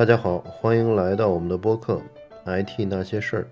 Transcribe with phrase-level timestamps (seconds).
[0.00, 2.00] 大家好，欢迎来到我们的播客
[2.64, 3.42] 《IT 那些事儿》。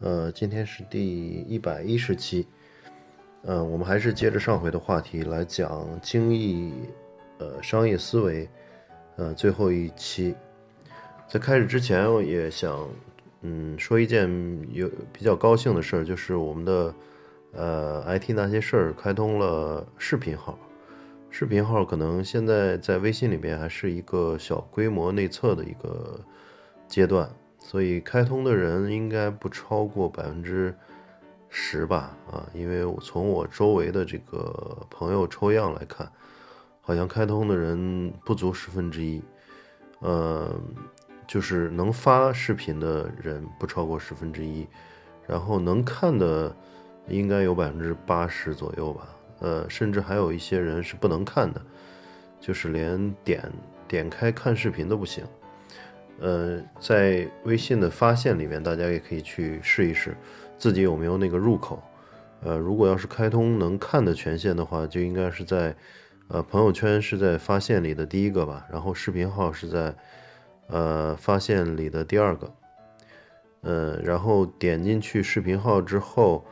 [0.00, 2.44] 呃，今天是第一百一十期。
[3.44, 6.72] 嗯，我们还是接着上回的话题来讲精益
[7.38, 8.48] 呃商业思维。
[9.14, 10.34] 呃，最后一期，
[11.28, 12.88] 在开始之前，我也想
[13.42, 14.28] 嗯说一件
[14.72, 16.94] 有比较高兴的事儿，就是我们的
[17.52, 20.58] 呃 IT 那些事儿开通了视频号。
[21.36, 26.20] 视频号可能现在在微信里面还是一个小规模内测的一个
[26.86, 30.72] 阶段，所以开通的人应该不超过百分之
[31.48, 32.16] 十吧？
[32.30, 36.08] 啊，因为我从我周围的这个朋友抽样来看，
[36.80, 39.20] 好像开通的人不足十分之一。
[39.98, 40.54] 呃，
[41.26, 44.64] 就是能发视频的人不超过十分之一，
[45.26, 46.54] 然后能看的
[47.08, 49.08] 应该有百分之八十左右吧。
[49.40, 51.60] 呃，甚至还有一些人是不能看的，
[52.40, 53.42] 就是连点
[53.86, 55.24] 点开看视频都不行。
[56.20, 60.16] 呃，在微信的发现里面，大家也可以去试一试，
[60.56, 61.82] 自己有没有那个入口。
[62.42, 65.74] 呃，如果要是开通能看的权限的话，就应该是在
[66.28, 69.94] 呃朋友圈是在发现里的第一个吧，然后视频号是在
[70.68, 72.54] 呃发现里的第二个。
[73.62, 76.46] 呃，然后点进去视频号之后。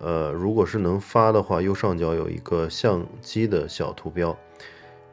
[0.00, 4.36] 呃，如果是能发的话，右上角有一个相机的小图标，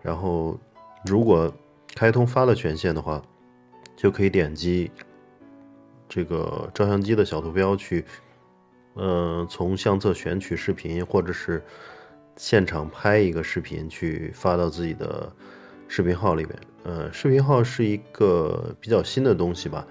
[0.02, 0.58] 然后
[1.06, 1.54] 如果
[1.96, 3.22] 开通发的权限的话，
[3.96, 4.90] 就可以点击
[6.08, 8.04] 这个照相机的小图标去，
[8.96, 11.64] 呃，从相册选取视频，或者是
[12.36, 15.32] 现场拍一个视频去发到自己的
[15.88, 16.60] 视频号里边。
[16.84, 19.86] 呃，视频号是一个比较新的东西吧，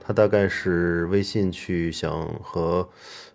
[0.00, 2.88] 它大概是微信去想和。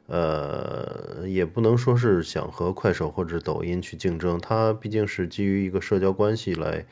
[0.07, 6.85] 呃，也不能说是想和快手或者抖音去竞争，它毕竟是基于一个社交关系来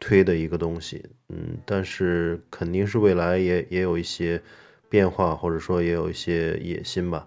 [0.00, 4.40] 推的一个东西，嗯，但是肯定是未来也也有一些
[4.88, 7.26] 变化，或者说也有一些野心吧。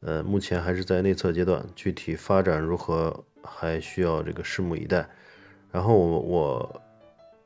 [0.00, 5.08] 呃，目前还是在内测阶段，具体发展如何还需要这个拭目以待。
[5.72, 6.82] 然后我我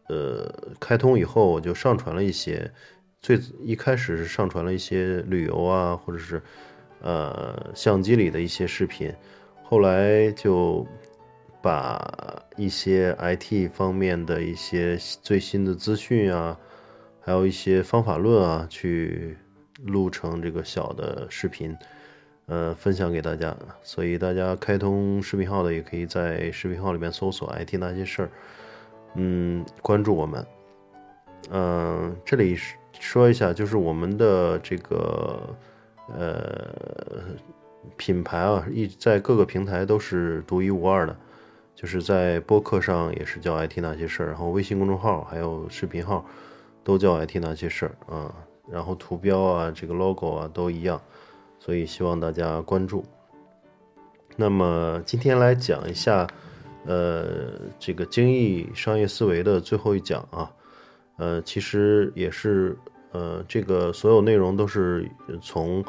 [0.09, 2.73] 呃开通以后，我就上传了一些，
[3.23, 6.43] 最一开始是上传了一些旅游啊，或者是。
[7.03, 9.11] 呃，相机里的一些视频，
[9.63, 10.87] 后来就
[11.63, 16.59] 把一些 IT 方面的一些最新的资讯啊，
[17.21, 19.39] 还有一些方法论啊，去
[19.85, 21.75] 录成这个小的视频，
[22.47, 23.57] 呃，分享给大家。
[23.83, 28.31] 所以大家开通视频号的，也可以在视频号里面搜索 IT 那些事儿，
[29.15, 30.47] 嗯，关注我们。
[31.51, 32.59] 嗯，这里
[32.99, 35.57] 说一下，就是我们的这个。
[36.13, 36.75] 呃，
[37.97, 41.17] 品牌啊，一在各个平台都是独一无二的，
[41.75, 46.25] 就是在播客上也是叫 IT 那些事儿，然后微信公众号还有视频号
[46.83, 48.35] 都叫 IT 那些事儿啊，
[48.69, 51.01] 然后图标啊，这个 logo 啊都一样，
[51.59, 53.05] 所以希望大家关注。
[54.37, 56.27] 那么今天来讲一下，
[56.87, 60.51] 呃，这个精益商业思维的最后一讲啊，
[61.19, 62.77] 呃，其实也是。
[63.13, 65.11] 呃，这个所有内容都是
[65.43, 65.85] 从，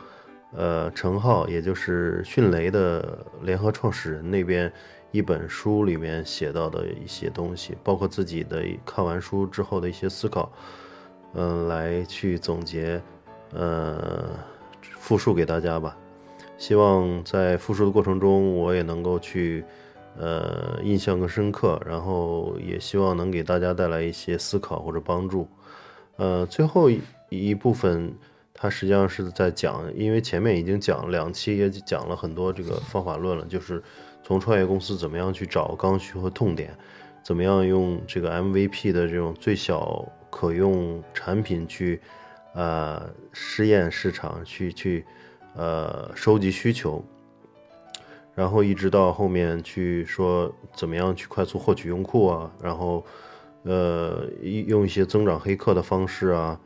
[0.53, 4.71] 呃，陈浩，也就是迅雷的联合创始人那边
[5.11, 10.51] 一本书里面写到的一些东西，包括自己的看完书之后的一些思考，
[11.33, 13.01] 嗯，来去总结，
[13.53, 14.29] 呃，
[14.81, 15.95] 复述给大家吧。
[16.57, 19.63] 希望在复述的过程中，我也能够去，
[20.17, 25.47] 呃，印象更深刻，然后也希望能给大家带来一些思考或者帮助。
[26.17, 28.13] 呃，最后一一部分，
[28.53, 33.81] 它实际上是在讲，因为前面已经讲两期，也讲了很多这个方法论了，就是
[34.21, 36.77] 从创业公司怎么样去找刚需和痛点，
[37.23, 41.99] 怎么样用这个 MVP 的这种最小可用产品去，
[42.53, 45.05] 呃，试验市场，去去，
[45.55, 47.03] 呃，收集需求，
[48.35, 53.03] 然后一直到后面去说怎么样去快速获取用户啊，然后。
[53.63, 56.59] 呃，用一些增长黑客的方式啊，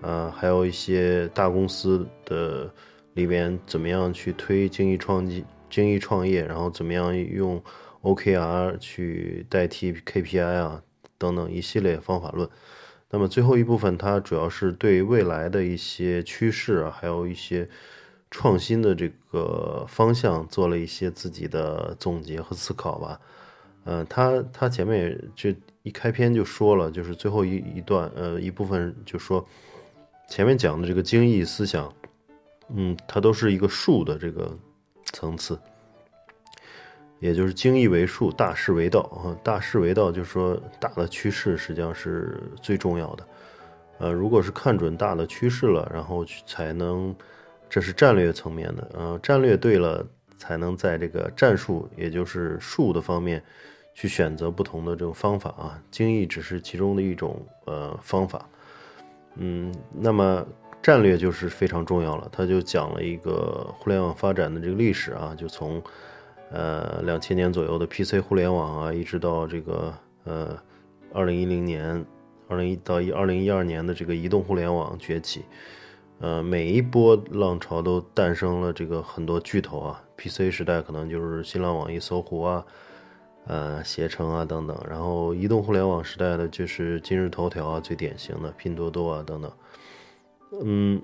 [0.00, 2.72] 呃，还有一些大公司的
[3.14, 5.28] 里边怎么样去推精益创、
[5.68, 7.60] 精益创业，然后怎么样用
[8.02, 10.80] OKR 去代替 KPI 啊，
[11.18, 12.48] 等等一系列方法论。
[13.10, 17.68] 那么最后一部分，它主要是对未来的一些趋势啊，还有一些
[18.30, 23.20] 创新的这个方向做了一些自己的总结和思考吧。
[23.82, 25.58] 呃，他他前面也就。
[25.86, 29.46] 一开篇就说了，就是最后一一段，呃，一部分就说
[30.28, 31.94] 前面讲的这个精益思想，
[32.74, 34.52] 嗯，它都是一个术的这个
[35.12, 35.56] 层次。
[37.20, 39.30] 也就是精益为术，大势为道啊。
[39.44, 43.28] 大势为道就是说大的趋势实际上是最重要的。
[43.98, 47.14] 呃，如果是看准大的趋势了，然后才能，
[47.70, 48.90] 这是战略层面的。
[48.92, 50.04] 呃，战略对了，
[50.36, 53.40] 才能在这个战术，也就是术的方面，
[53.96, 55.82] 去选择不同的这种方法啊。
[55.90, 58.46] 精益只是其中的一种呃方法。
[59.36, 60.46] 嗯，那么
[60.82, 62.28] 战略就是非常重要了。
[62.30, 65.82] 他就讲了一个互联网发展的这个历史啊，就从
[66.50, 69.94] 呃两千年左右的 PC 互联网啊，一直到这个
[70.24, 70.56] 呃
[71.14, 72.04] 二零一零年。
[72.48, 75.44] 二零一到一二零一二年的这个移动互联网崛起，
[76.20, 80.00] 呃，每一波浪潮都诞生了这个很多巨头啊。
[80.16, 82.64] PC 时代可能就是新浪、网易、搜狐啊，
[83.46, 84.76] 呃，携程啊等等。
[84.88, 89.50] 然后移动互联网时代的就是今日头条啊，最典型的拼多多啊等等。
[90.62, 91.00] 嗯，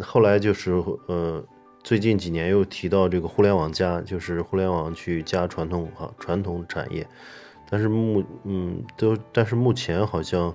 [0.00, 0.72] 后来就是
[1.06, 1.44] 呃，
[1.82, 7.06] 最近几年又提到这个互联网加，就是互联网去加传统啊传统产业。
[7.70, 10.54] 但是目嗯都，但是目前好像，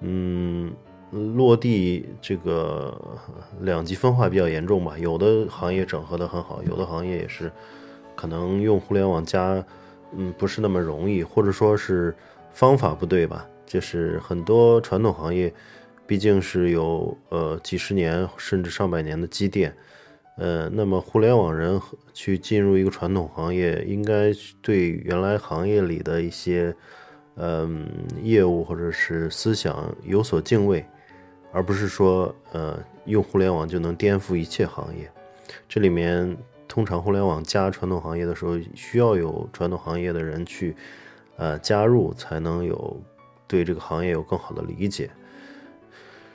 [0.00, 0.72] 嗯，
[1.10, 2.98] 落地这个
[3.60, 4.98] 两极分化比较严重吧。
[4.98, 7.52] 有的行业整合的很好，有的行业也是
[8.16, 9.62] 可能用互联网加，
[10.12, 12.14] 嗯，不是那么容易，或者说是
[12.52, 13.46] 方法不对吧。
[13.66, 15.52] 就是很多传统行业，
[16.06, 19.74] 毕竟是有呃几十年甚至上百年的积淀。
[20.38, 21.80] 呃，那么互联网人
[22.14, 24.32] 去进入一个传统行业，应该
[24.62, 26.72] 对原来行业里的一些，
[27.34, 27.86] 嗯，
[28.22, 30.84] 业务或者是思想有所敬畏，
[31.52, 35.10] 而不是说，呃，用互联网就能颠覆一切行业。
[35.68, 36.36] 这里面
[36.78, 40.76] 通常互联网加传统行业的时候，需要有传统行业的人去，
[41.36, 43.02] 呃，加入，才能有
[43.48, 45.10] 对这个行业有更好的理解。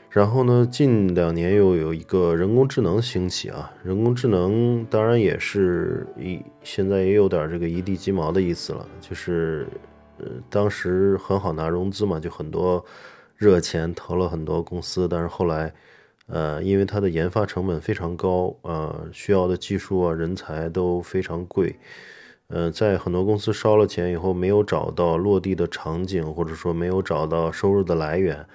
[0.10, 9.66] 然后呢，近两年又有一个人工智能兴起啊，人工智能当然也是一现在也有点这个一地鸡毛的意思了，就是
[10.18, 12.84] 呃当时很好拿融资嘛，就很多
[13.38, 15.74] 热钱投了很多公司，但是后来
[16.28, 21.76] 呃因为它的研发成本非常高啊，需要的技术啊人才都非常贵，
[22.48, 28.46] 呃在很多公司烧了钱以后没有找到落地的场景，或者说没有找到收入的来源。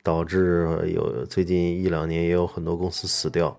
[0.00, 3.54] 导致有最近一两年也有很多公司死掉。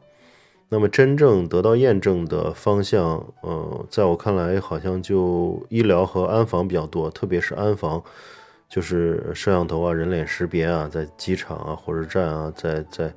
[0.70, 8.02] 那么真正得到验证的方向，呃，在我看来好像就医疗和安防比较多，特别是安防，
[8.68, 13.14] 就是摄像头啊、人脸识别啊，在机场啊、火车站啊，在在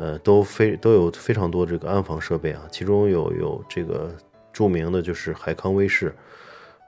[0.00, 2.62] 呃都非都有非常多这个安防设备啊。
[2.72, 4.10] 其中有有这个
[4.52, 6.14] 著名的就是海康威视，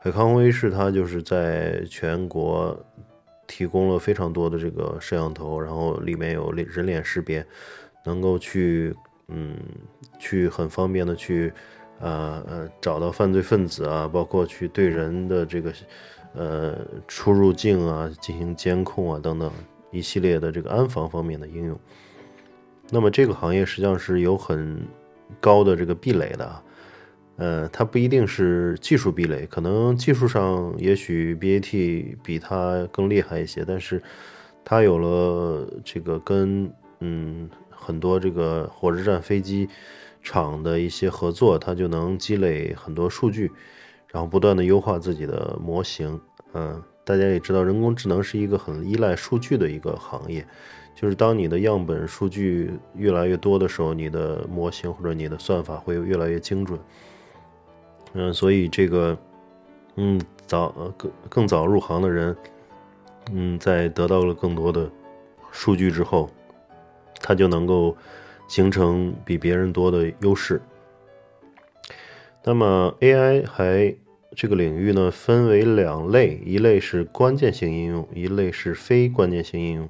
[0.00, 2.76] 海康威视它就是在全国。
[3.48, 7.44] 提供了非常多的这个摄像头，然后里面有人脸识别，
[8.02, 8.94] 能够去
[9.28, 9.54] 嗯
[10.18, 11.52] 去很方便的去
[12.00, 15.72] 呃呃找到犯罪分子啊，包括去对人的这个
[16.34, 19.52] 呃出入境啊进行监控啊等等
[19.90, 21.78] 一系列的这个安防方面的应用。
[22.94, 24.86] 那么这个行业实际上是有很
[25.40, 26.62] 高的这个壁垒的。
[27.36, 34.00] 呃，它不一定是技术壁垒，可能技术上也许 BAT 比它更厉害一些，但是
[34.62, 36.70] 它有了这个跟
[37.00, 39.66] 嗯很多这个火车站、飞机
[40.22, 43.50] 厂的一些合作，它就能积累很多数据，
[44.08, 46.20] 然后不断的优化自己的模型。
[46.52, 50.46] 嗯，大家也知道，人工智能是一个很依赖数据的一个行业，
[51.02, 56.78] 就是当你的样本数据越来越多的时候，你的模型或者你的算法会越来越精准。
[58.12, 59.18] 嗯，所以这个，
[59.96, 62.36] 嗯，早更更早入行的人，
[63.32, 64.88] 嗯，在得到了更多的
[65.50, 66.30] 数据之后，
[67.20, 67.96] 他就能够
[68.46, 70.62] 形成比别人多的优势。
[72.44, 73.92] 那么 AI 还
[74.36, 79.88] 这个领域呢，分为两类，一类是关键性应用，一类是非关键性应用。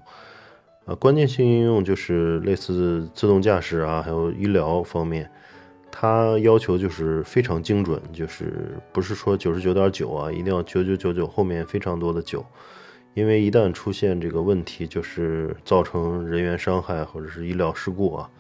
[0.85, 5.31] 啊，关键性应用就是类似自动驾驶啊，还有医疗方面。
[5.95, 12.45] 它要求就是非常精准，就是不是说九十九点九啊，一定要九九九九后面非常多的九，
[13.12, 18.31] 因为一旦出现这个问题，就是造成人员伤害或者是医疗事故啊，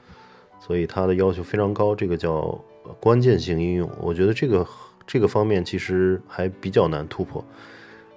[0.58, 2.58] 所以它的要求非常高，这个叫
[2.98, 3.88] 关键性应用。
[4.00, 4.66] 我觉得这个
[5.06, 7.44] 这个方面其实还比较难突破。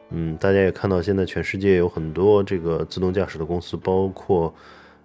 [0.10, 4.54] 嗯，大家也看到现在全世界有很多这个自动驾驶的公司，包括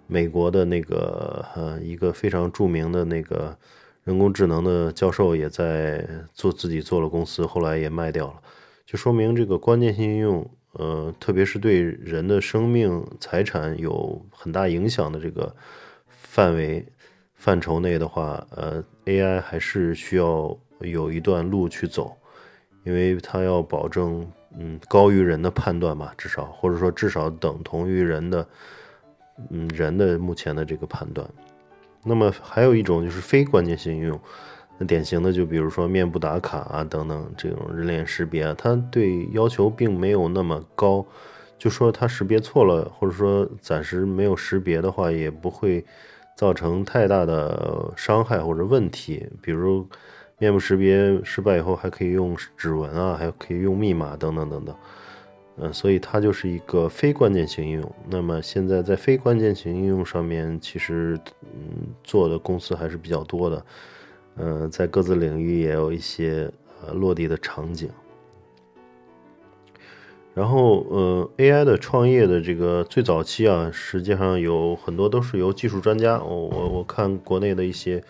[0.07, 3.57] 美国的那个呃一个非常著名的那个。
[4.03, 6.03] 人工智能的教授也在
[6.33, 8.33] 做自己做了公司，后来也卖掉了，
[8.83, 15.55] 就说明这个关键性应用，呃，特别是对人的生命财产有很大影响的这个
[16.07, 16.83] 范围
[17.35, 22.17] 范畴内的话，呃，AI 还是需要有一段路去走，
[22.83, 24.27] 因为它要保证
[24.57, 28.47] 嗯高于人的判断吧，至少或者说至少等同于人的
[29.49, 31.27] 嗯人的目前的这个判断。
[32.03, 34.19] 那么还有一种就是非关键性应用，
[34.77, 41.05] 那典型的就比如说面部打卡啊等等这种人脸识别，它对要求并没有那么高，
[41.59, 45.85] 就说它识别错了，或者说暂时没有识别的话，也不会
[46.35, 49.27] 造成太大的伤害或者问题。
[49.43, 49.87] 比如
[50.41, 54.75] 面部识别失败以后，还可以用指纹啊，还可以用密码等等等等。
[55.57, 57.95] 嗯，所以它就是一个非关键性应用。
[58.09, 63.65] 那么现在在非关键性应用上面，其实嗯做的公司还是比较多的。
[64.37, 66.51] 嗯，在各自领域也有一些
[66.83, 67.87] 呃落地的场景。
[70.33, 76.19] 然后呃，AI 的创业的这个最早期啊，实际上有很多都是由技术专家。
[76.23, 78.03] 我我我看国内的一些，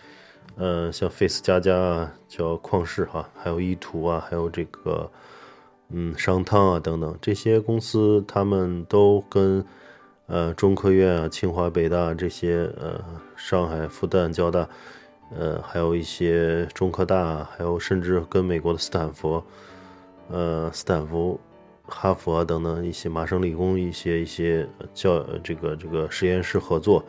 [0.55, 5.10] 呃，像 Face 加加啊，叫旷视哈，还有意图啊，还有这个。
[5.93, 9.62] 嗯，商汤啊等等这些公司，他们都跟
[10.27, 12.98] 呃中科院啊、清华、北大这些呃
[13.36, 14.65] 上海复旦、交大，
[15.38, 19.43] 呃还有一些中科大，还有甚至跟美国的斯坦福、
[20.29, 21.38] 呃斯坦福、
[21.84, 27.03] 哈佛啊等等一些麻省理工一些一些教这个这个实验室合作，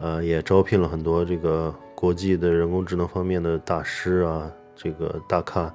[0.00, 5.74] 呃也招聘了很多这个国际的人工智能方面的大师啊，这个大咖。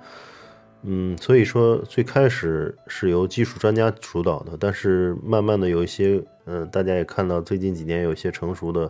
[0.83, 8.89] 嗯，所以说最开始是由技术专家主导的，但是慢慢的有一些，嗯，大家也看到最近几年有一些成熟的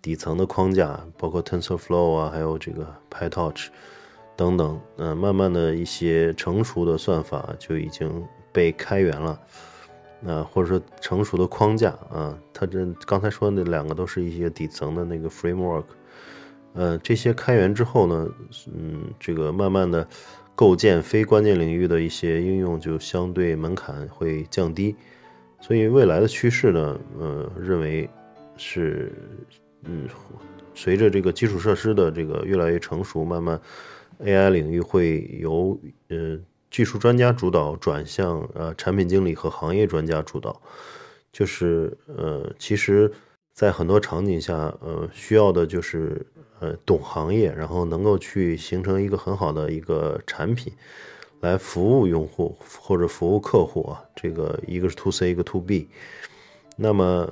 [0.00, 3.66] 底层的框架，包括 TensorFlow 啊，还有这个 PyTorch
[4.34, 9.38] 等等，嗯，慢慢的一些成熟的算法就已经被开源了，
[10.26, 15.84] 啊，或者说成熟的框架啊，它这刚才说的那两个都是一些底层的那个 framework，
[16.74, 18.28] 呃，这些开源之后呢，
[18.72, 20.06] 嗯，这个慢慢的。
[20.56, 24.94] 构建非关键领域的一些应用就相对门槛会降低，
[25.60, 28.08] 所以未来的趋势呢，呃，认为
[28.56, 29.12] 是，
[29.82, 30.08] 嗯，
[30.72, 33.60] 随着这个基础设施的这个越来越成熟，慢慢
[34.20, 35.76] AI 领域会由
[36.06, 36.38] 呃
[36.70, 40.62] 技术专家主导转向呃产品经理和行业专家主导，
[41.32, 43.10] 就是呃，其实，
[43.52, 46.24] 在很多场景下，呃，需要的就是。
[46.64, 50.72] 呃，懂行业，然后能够去形成一个很好的一个产品，
[51.40, 54.02] 来服务用户或者服务客户啊。
[54.16, 55.90] 这个一个是 to C，一个 to B。
[56.74, 57.30] 那么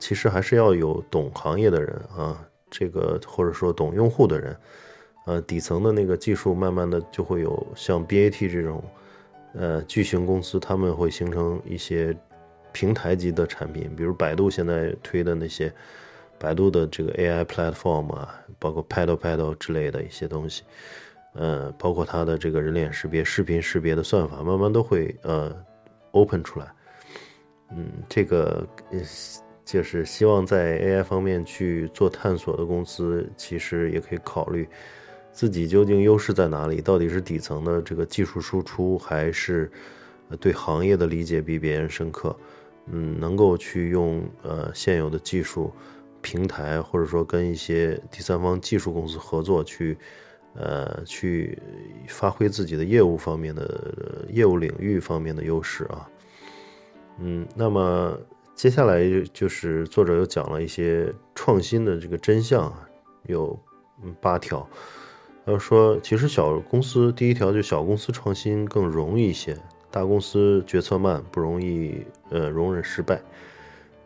[0.00, 4.56] 其实还是要有懂行业的人啊，这个或者说懂用户的人，
[5.26, 8.82] 呃，底层的那个技术，慢慢的就会有像 BAT 这种
[9.52, 12.16] 呃巨型公司，他们会形成一些
[12.72, 15.72] 平台级的产品，比如百度现在推的那些。
[16.38, 20.62] 百度的这个 AI platform 啊，包括 PaddlePaddle 之类的一些东西，
[21.34, 25.54] 呃，包括它的这个人脸识别、视频识别的算法，慢慢都会呃
[26.12, 26.66] open 出来。
[27.70, 28.66] 嗯，这个
[29.64, 34.68] 就是希望在 AI 方面去做探索的公司，其实也可以考虑
[35.32, 39.70] 自己究竟优势在哪里，到底是底层的这个技术输出，还是
[40.38, 42.36] 对行业的理解比别人深刻？
[42.88, 45.72] 嗯，能够去用呃现有的技术。
[46.26, 49.96] 平台或者说跟一些第三方技术公司合作，去，
[50.54, 51.56] 呃，去
[52.08, 56.10] 发挥自己的业务方面的业务领域方面的优势啊。
[57.20, 58.18] 嗯，那么
[58.56, 62.74] 接下来就是作者又讲了一些创新的这个真相，
[63.26, 63.56] 有
[64.20, 64.68] 八条。
[65.44, 69.56] 他说，其实小公司第一条就小公司创新更容易一些，
[69.92, 73.22] 大公司决策慢，不容易呃容忍失败，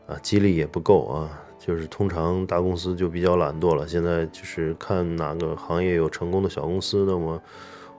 [0.06, 1.46] 啊，激励也不够啊。
[1.60, 3.86] 就是通常大公司就比较懒惰了。
[3.86, 7.40] 现在就是看哪个行业有成功的小公司，那么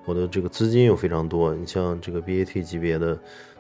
[0.04, 1.54] 我的这个资金又非常多。
[1.54, 3.18] 你像这个 BAT 级别的，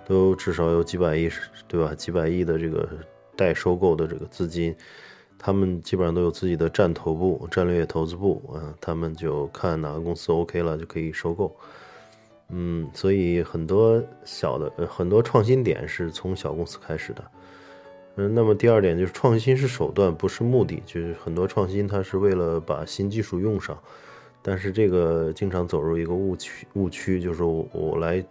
[0.07, 1.29] 都至少有几百亿，
[1.67, 1.93] 对吧？
[1.93, 2.89] 几百亿的这个
[3.35, 4.75] 待收购的这个资金，
[5.37, 11.55] 他们基本上都有自己的战投部、战略投资部啊，他们就看哪个公司 OK 了就可以收购。
[12.49, 17.23] 嗯，所以很多小的很多创新点是从小公司开始的。
[18.15, 20.83] 嗯，那么第二点就是创新是手段，不是目的。
[20.85, 23.77] 就是很多创新它是为了把新技术用上，
[24.41, 26.67] 但是这个经常走入一个误区。
[26.73, 28.23] 误区就是我我来，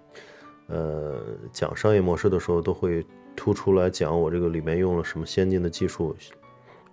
[0.66, 1.18] 呃，
[1.50, 6.14] 讲商业模式的时候，都会突出来讲我这个里面用了什么先进的技术，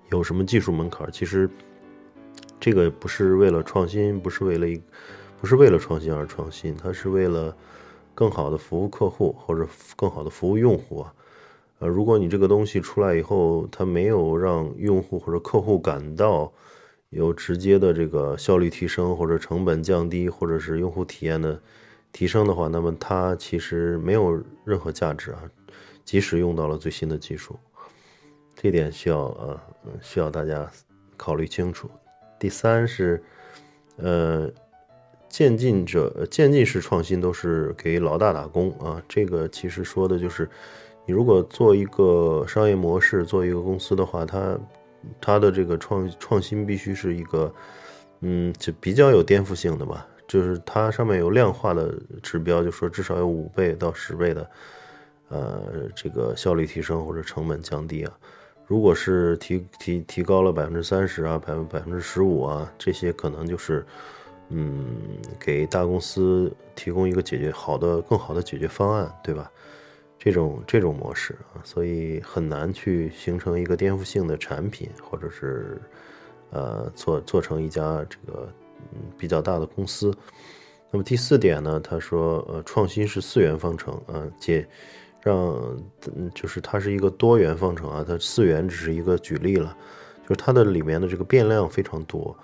[0.09, 1.11] 有什么技术门槛。
[1.11, 1.49] 其实
[2.57, 4.81] 这个不是为了创新，不是为了一，
[5.41, 7.53] 不是为了创新而创新，它是为了
[8.15, 9.67] 更好的服务客户或者
[9.97, 11.13] 更好的服务用户啊。
[11.79, 16.51] 呃，如果你这个东西出来以后，它没有让用户或者客户感到
[17.09, 21.61] 有直接的这个效率提升，或者成本降低，或者是用户体验的
[22.11, 25.43] 提升的话，那么它其实没有任何价值啊，
[26.03, 27.55] 即使用到了最新的技术，
[28.55, 29.59] 这点需要呃
[30.01, 30.69] 需要大家
[31.15, 31.89] 考虑清楚。
[32.39, 33.23] 第三是，
[33.97, 34.49] 呃，
[35.29, 40.49] 渐进者渐进式创新都是给老大打工啊，这个其实说的就是，
[41.07, 44.59] 你如果做一个商业模式，做一个公司的话，它
[45.21, 47.51] 它的这个创创新必须是一个，
[48.19, 50.05] 嗯，就比较有颠覆性的吧。
[50.27, 54.49] 就是它上面有量化的指标，就说至少有五倍到十倍的，
[55.29, 58.11] 呃，这个效率提升或者成本降低啊。
[58.65, 63.85] 如果是提提提高了百分之三十啊，百分百分之十五啊，这些可能就是，
[64.49, 64.97] 嗯，
[65.39, 69.49] 给大公司提供一个解决好的更好的解决方案，对吧？
[70.27, 75.81] 这种这种模式啊，所以很难去形成一个颠覆性的产品，或者是，
[76.49, 78.49] 呃，做做成一家这个。
[78.91, 80.13] 嗯，比较大的公司。
[80.91, 81.79] 那么第四点呢？
[81.79, 84.65] 他说，呃，创新是四元方程啊，解
[85.23, 85.75] 让，
[86.35, 88.05] 就是它是一个多元方程啊。
[88.07, 89.75] 它四元只是一个举例了，
[90.21, 92.37] 就是它的里面的这个变量非常多，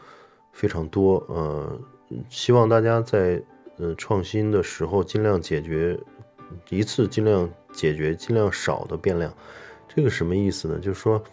[0.51, 1.23] 非常多。
[1.29, 1.79] 呃，
[2.29, 3.41] 希望大家在
[3.77, 5.97] 呃创新的时候尽量解决
[6.69, 9.33] 一次，尽量解决尽量少的变量。
[9.87, 10.79] 这个什么意思呢？
[10.79, 11.23] 就是说。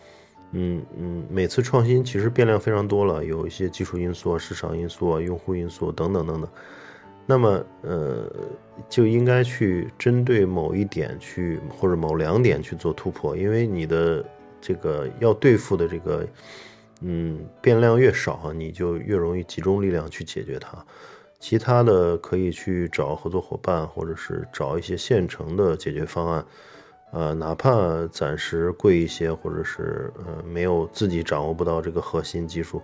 [0.52, 6.50] 嗯嗯，每次创新其实变量非常多了，有一些技术因素啊、市场因素啊、用户因素等等等等。
[7.24, 8.28] 那么，呃，
[8.88, 14.24] 就应该去针对某一点去或者某两点去做突破，因为你的
[14.60, 16.26] 这个要对付的这个，
[17.02, 20.84] 嗯，变量越少，你就越容易集中力量去解决它。
[21.40, 26.44] 其他的可以去找合作伙伴，或者是找一些现成的解决方案。
[27.12, 32.80] 呃，哪怕暂时贵一些，或者是呃没有自己掌握不到这个核心技术，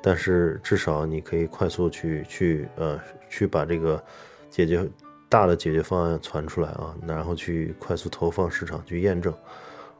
[0.00, 2.98] 但是至少你可以快速去去呃
[3.28, 4.02] 去把这个
[4.48, 4.88] 解决
[5.28, 9.34] 大的解决方案传出来啊，然后去快速投放市场去验证，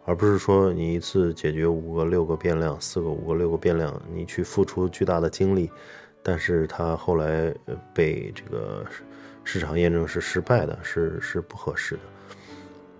[0.06, 5.70] 而不是说你一次解决五个六个变量，四个五个六个变量，你去付出巨大的精力，
[6.22, 7.54] 但是它后来
[7.94, 8.84] 被这个
[9.44, 12.00] 市场验证是失败的，是是不合适的。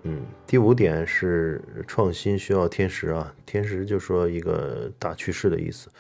[0.05, 5.91] 嗯，第五点是创新需要天时啊，天时就说一个大趋势的意思，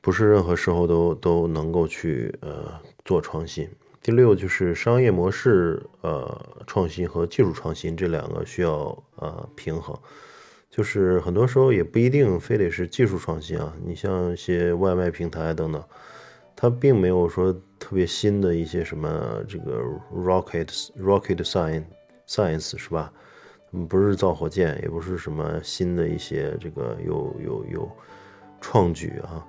[0.00, 3.68] 不是任何时候都都能够去呃做创新。
[4.00, 9.98] 第六就是商业模式呃创新和技术创新这两个需要呃平衡，
[10.80, 15.84] 就是很多时候也不一定非得是技术创新啊，你像一些外卖平台等等，
[16.56, 21.84] 它并没有说特别新的一些什么这个 rocket rocket science。
[22.26, 23.12] Science 是吧？
[23.72, 27.90] 嗯，不是造火箭，也不是什么新的一些这个有有有
[28.58, 29.46] 创举啊，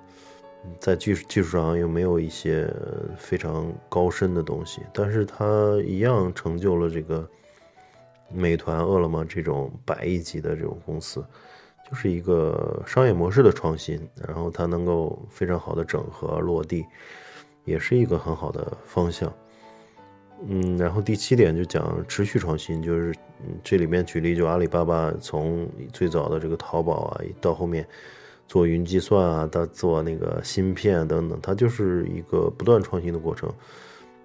[0.78, 2.70] 在技术技术上又没有一些
[3.16, 7.26] 非常高深的东西，但是它一样成就了这个
[8.34, 11.24] 美团、饿了么这种百亿级的这种公司，
[11.88, 16.84] 就是一个商业模式的创新，然后它能够非常好的整合落地，
[17.64, 19.32] 也是一个很好的方向。
[20.46, 23.14] 嗯，然后第七点就讲持续创新，就是
[23.62, 27.86] 这里面举例，就阿里巴巴从最早的这个淘宝啊，到后面
[28.48, 33.48] 做云计算啊，到做那个芯片等等，它就是一个不断创新的过程。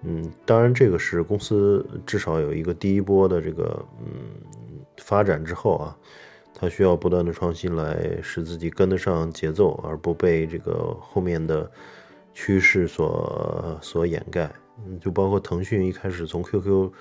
[0.02, 4.38] 嗯，当然这个是公司至少有一个第一波的这个嗯
[4.98, 5.96] 发展之后啊，
[6.54, 11.68] 它需要不断的创新来使自己跟得上节奏，而不被这个后面的
[12.32, 14.48] 趋势所所掩盖。
[14.86, 16.92] 嗯，就包括腾讯一开始从 QQ，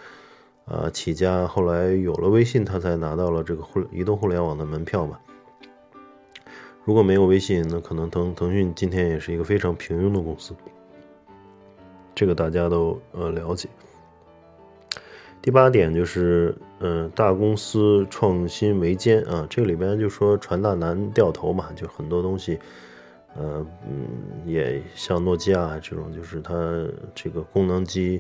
[0.66, 5.20] 啊起家，后来有了微信，他才拿到了这个互移动互联网的门票嘛。
[6.84, 10.56] 如果没有微信，那可能腾腾讯今天也是一个非常平庸的公司。
[12.18, 13.70] 这个大家都呃了解。
[15.40, 22.58] 第八点就是，嗯，大公司创新维艰啊，这个里边就说船大难掉头嘛，就很多东西。
[23.36, 24.08] 呃嗯，
[24.48, 26.54] 也像诺基亚这种，就是它
[27.14, 28.20] 这个功能机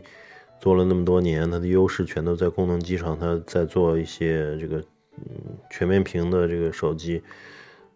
[0.59, 3.17] 做了那么多年，它的优势全都在功能机上。
[3.17, 4.77] 它在做一些这个
[5.15, 7.23] 嗯全面屏的这个手机，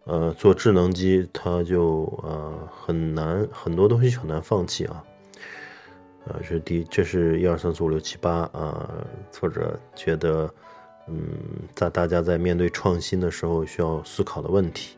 [0.02, 5.04] 呃，做智能机，它就呃很难，很多东西很难放弃啊。
[6.26, 8.88] 啊，这第这是一二三四五六七八啊，
[9.30, 10.48] 作者觉得
[11.08, 11.18] 嗯，
[11.74, 14.96] 在大家在面对创新的时候需要思考的问题。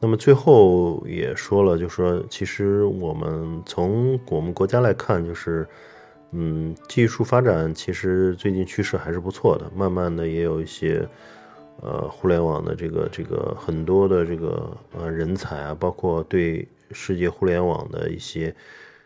[0.00, 5.68] 那么最后也说了，就说其实我们从我们国家来看，就是，
[6.30, 11.06] 嗯，技术发展其实最近趋势还是不错的，慢慢的也有一些，
[11.82, 18.56] 呃，互联网的这个这个很多的这个呃人才啊，包括对世界互联网的一些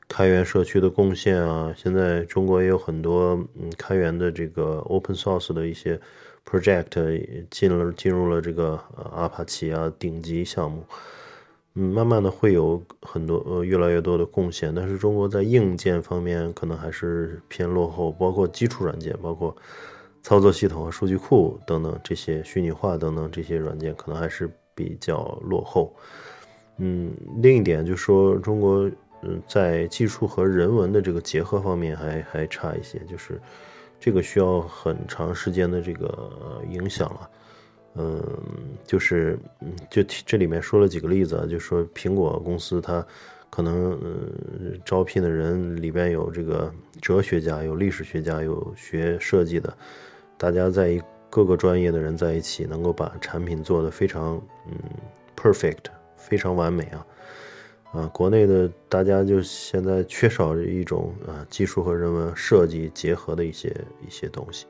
[0.09, 1.75] 开源社区的贡献啊。
[1.77, 6.01] 现在中国也有很多嗯开源的这个 open source 的一些
[6.49, 8.79] project 进了进入了这个
[9.13, 10.85] 阿帕奇啊顶级项目。
[11.77, 19.53] 嗯，慢慢的会有很多呃越来越多的贡献，但是中国在硬件方面可能还是偏落后，包括基础软件，包括
[20.23, 25.93] 操作系统和数据库等等这些虚拟化等等这些软件可能还是比较落后。
[26.79, 27.13] 嗯，
[27.43, 28.89] 另一点就是说中国
[29.25, 33.41] 嗯在技术和人文的这个结合方面还还差一些，就是
[33.99, 37.31] 这个需要很长时间的这个影响了。
[37.97, 38.21] 嗯，
[38.85, 39.39] 就是，
[39.89, 43.07] 就这里面说了几个例子啊，就说苹果公司它
[43.49, 49.73] 可能，嗯，招聘的人里边有这个哲学家，有历史学家，有学设计的，
[50.37, 54.75] 大家在各个专业的人在一起，能够把产品做得非常，嗯
[55.37, 55.85] ，perfect，
[56.17, 57.07] 非常完美啊，
[57.95, 63.69] 啊，国内的大家就现在缺少一种啊技术和人文设计结合的一些
[64.05, 64.67] 一些东西。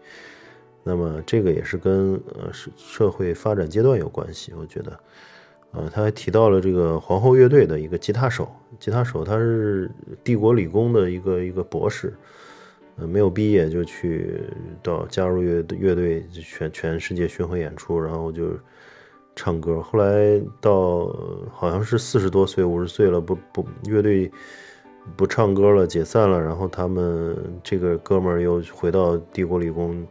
[0.83, 5.01] 那么这个也是跟呃社社会发展阶段有关系，我觉得，
[5.71, 8.47] 呃，他还提到了这个皇后乐队的一个吉他手，
[8.79, 9.91] 吉他手他是
[10.23, 12.13] 帝国理工的一个一个博士，
[12.97, 14.39] 呃，没有毕业就去
[14.83, 18.51] 到加入乐乐队，全全世界巡回演出，然后就
[19.37, 21.07] 唱歌，后来到
[21.53, 24.31] 好像是四十多岁五十岁了，不不乐队
[25.17, 30.07] 不唱歌了，解散了，然后他们这个哥们儿又回到帝国理工。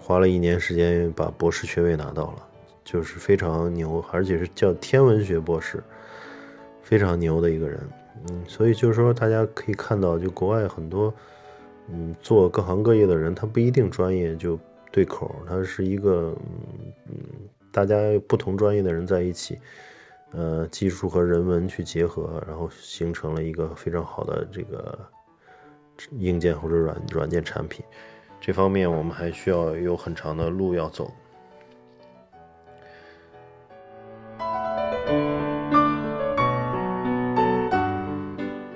[0.00, 2.36] 花了一年时间把博士学位拿到了，
[2.82, 5.84] 就是非常牛，而且是叫天文学博士，
[6.82, 7.78] 非常牛的一个人。
[8.26, 11.12] 嗯，所以就是说，大家可以看到，就国外很多，
[11.92, 14.58] 嗯，做各行各业的人，他不一定专业就
[14.90, 16.34] 对口，他是一个，
[17.78, 19.56] 大家不同专业的人在一起，
[20.32, 24.98] 呃，技术和人文去结合，然后形成了一个非常好的这个
[26.18, 27.84] 硬件或者软软件产品。
[28.40, 31.08] 这方面我们还需要有很长的路要走。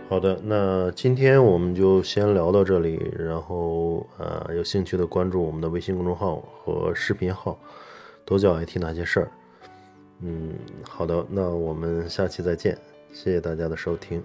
[0.09, 7.59] 好的，那今天我们就先聊到这里，然后呃，有兴趣的关注我们的微信公众号和视频号，
[8.25, 9.31] 都叫 IT 那些事儿。
[10.21, 10.55] 嗯，
[10.89, 12.79] 好的，那我们下期再见，
[13.13, 14.23] 谢谢大家的收听。